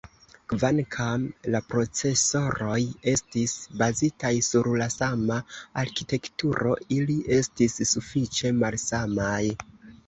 Kvankam 0.51 1.25
la 1.55 1.61
procesoroj 1.73 2.79
estis 3.13 3.53
bazitaj 3.83 4.33
sur 4.49 4.71
la 4.83 4.89
sama 4.97 5.39
arkitekturo 5.85 6.75
ili 6.99 7.21
estis 7.41 7.81
sufiĉe 7.95 8.59
malsamaj. 8.67 9.41